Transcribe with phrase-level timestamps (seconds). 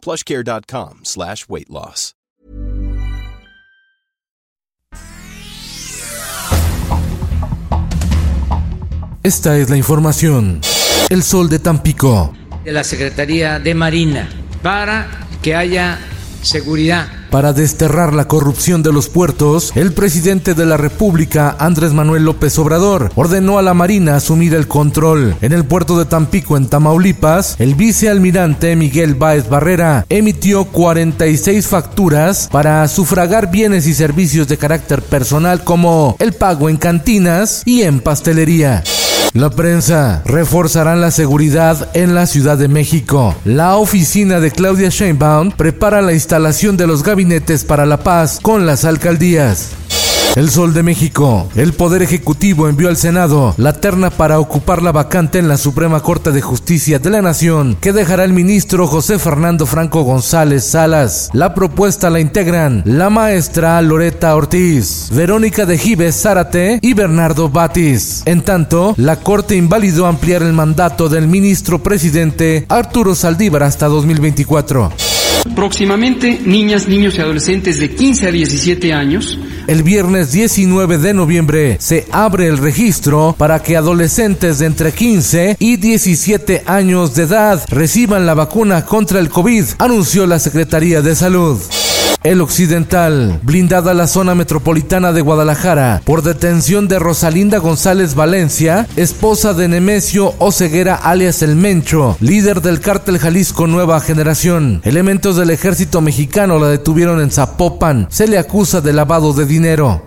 [0.00, 2.14] plushcare.com slash weight loss.
[9.22, 10.62] Esta es la información.
[11.10, 12.32] El Sol de Tampico.
[12.64, 14.30] De la Secretaría de Marina
[14.62, 15.10] para
[15.42, 15.98] que haya
[16.40, 17.19] seguridad.
[17.30, 22.58] Para desterrar la corrupción de los puertos, el presidente de la República, Andrés Manuel López
[22.58, 25.36] Obrador, ordenó a la Marina asumir el control.
[25.40, 32.48] En el puerto de Tampico, en Tamaulipas, el vicealmirante Miguel Báez Barrera emitió 46 facturas
[32.50, 38.00] para sufragar bienes y servicios de carácter personal como el pago en cantinas y en
[38.00, 38.82] pastelería.
[39.32, 43.34] La prensa reforzarán la seguridad en la Ciudad de México.
[43.44, 48.66] La oficina de Claudia Sheinbaum prepara la instalación de los gabinetes para la paz con
[48.66, 49.79] las alcaldías.
[50.36, 51.48] El Sol de México.
[51.56, 56.00] El Poder Ejecutivo envió al Senado la terna para ocupar la vacante en la Suprema
[56.02, 61.30] Corte de Justicia de la Nación que dejará el ministro José Fernando Franco González Salas.
[61.32, 68.22] La propuesta la integran la maestra Loreta Ortiz, Verónica de Gives Zárate y Bernardo Batis.
[68.24, 75.19] En tanto, la Corte invalidó ampliar el mandato del ministro presidente Arturo Saldívar hasta 2024.
[75.54, 79.38] Próximamente, niñas, niños y adolescentes de 15 a 17 años.
[79.66, 85.56] El viernes 19 de noviembre se abre el registro para que adolescentes de entre 15
[85.58, 91.14] y 17 años de edad reciban la vacuna contra el COVID, anunció la Secretaría de
[91.14, 91.60] Salud.
[92.22, 99.54] El Occidental, blindada la zona metropolitana de Guadalajara por detención de Rosalinda González Valencia, esposa
[99.54, 104.82] de Nemesio Oceguera alias El Mencho, líder del cártel Jalisco Nueva Generación.
[104.84, 108.06] Elementos del ejército mexicano la detuvieron en Zapopan.
[108.10, 110.02] Se le acusa de lavado de dinero.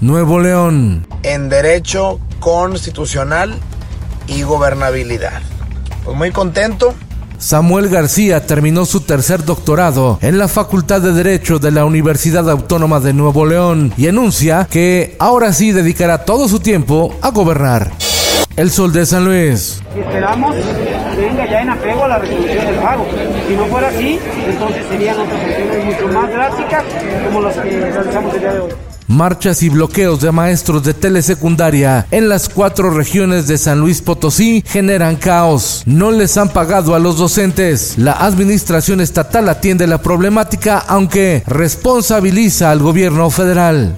[0.00, 1.06] Nuevo León.
[1.22, 3.54] En derecho constitucional
[4.26, 5.42] y gobernabilidad.
[6.02, 6.92] Pues muy contento
[7.42, 13.00] Samuel García terminó su tercer doctorado en la Facultad de Derecho de la Universidad Autónoma
[13.00, 17.90] de Nuevo León y anuncia que ahora sí dedicará todo su tiempo a gobernar.
[18.54, 19.82] El Sol de San Luis.
[19.96, 23.06] Esperamos que venga ya en apego a la resolución del pago.
[23.48, 26.84] Si no fuera así, entonces serían otras acciones mucho más drásticas
[27.26, 32.06] como las que realizamos el día de hoy marchas y bloqueos de maestros de telesecundaria
[32.10, 35.82] en las cuatro regiones de San Luis Potosí generan caos.
[35.86, 37.94] No les han pagado a los docentes.
[37.98, 43.96] La administración estatal atiende la problemática aunque responsabiliza al gobierno federal.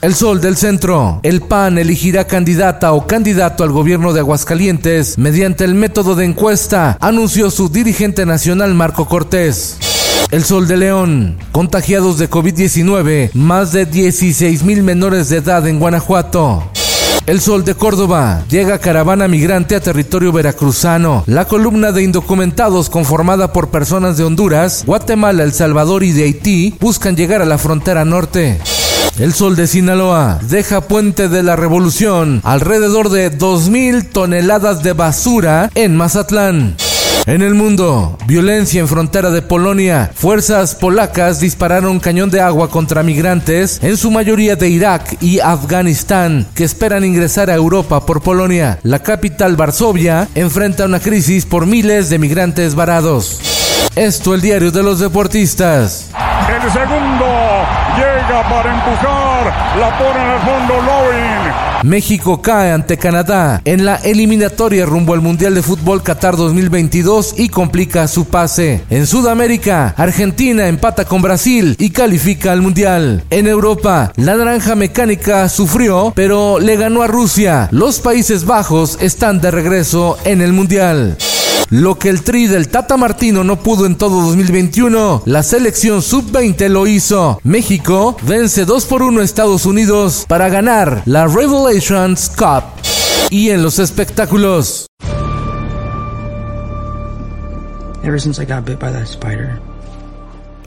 [0.00, 1.20] El Sol del Centro.
[1.22, 6.98] El PAN elegirá candidata o candidato al gobierno de Aguascalientes mediante el método de encuesta,
[7.00, 9.78] anunció su dirigente nacional Marco Cortés.
[10.30, 11.36] El Sol de León.
[11.52, 16.70] Contagiados de COVID-19, más de 16 mil menores de edad en Guanajuato.
[17.26, 18.42] El Sol de Córdoba.
[18.50, 21.24] Llega caravana migrante a territorio veracruzano.
[21.26, 26.74] La columna de indocumentados conformada por personas de Honduras, Guatemala, El Salvador y de Haití
[26.80, 28.60] buscan llegar a la frontera norte.
[29.18, 35.70] El Sol de Sinaloa deja Puente de la Revolución alrededor de 2.000 toneladas de basura
[35.74, 36.76] en Mazatlán.
[37.26, 40.10] En el mundo, violencia en frontera de Polonia.
[40.14, 46.46] Fuerzas polacas dispararon cañón de agua contra migrantes, en su mayoría de Irak y Afganistán,
[46.54, 48.78] que esperan ingresar a Europa por Polonia.
[48.82, 53.40] La capital, Varsovia, enfrenta una crisis por miles de migrantes varados.
[53.96, 56.10] Esto el diario de los deportistas.
[56.48, 57.26] El segundo
[57.96, 60.74] llega para empujar, la pone en el fondo.
[61.84, 67.50] México cae ante Canadá en la eliminatoria rumbo al Mundial de Fútbol Qatar 2022 y
[67.50, 68.82] complica su pase.
[68.88, 73.22] En Sudamérica, Argentina empata con Brasil y califica al Mundial.
[73.28, 77.68] En Europa, la naranja mecánica sufrió, pero le ganó a Rusia.
[77.70, 81.18] Los Países Bajos están de regreso en el Mundial.
[81.70, 86.68] Lo que el Tri del Tata Martino no pudo en todo 2021, la selección sub-20
[86.68, 87.40] lo hizo.
[87.42, 92.64] México vence 2 por 1 a Estados Unidos para ganar la Revelations Cup.
[93.30, 94.86] Y en los espectáculos.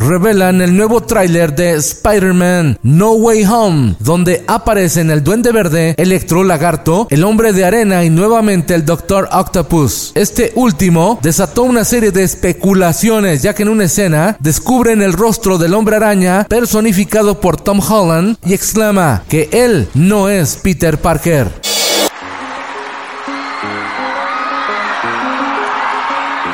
[0.00, 6.42] Revelan el nuevo tráiler de Spider-Man No Way Home, donde aparecen el Duende Verde, Electro
[6.42, 10.12] Lagarto, el Hombre de Arena y nuevamente el Doctor Octopus.
[10.14, 15.58] Este último desató una serie de especulaciones, ya que en una escena descubren el rostro
[15.58, 21.69] del Hombre Araña personificado por Tom Holland y exclama que él no es Peter Parker.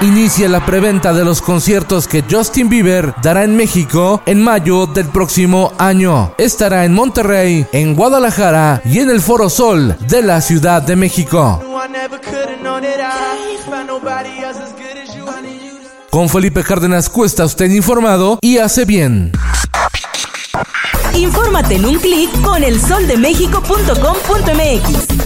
[0.02, 5.06] Inicia la preventa de los conciertos que Justin Bieber dará en México en mayo del
[5.06, 6.34] próximo año.
[6.36, 11.62] Estará en Monterrey, en Guadalajara y en el Foro Sol de la Ciudad de México.
[16.10, 19.32] Con Felipe Cárdenas Cuesta usted informado y hace bien.
[21.14, 25.25] Infórmate en un clic con elsoldemexico.com.mx.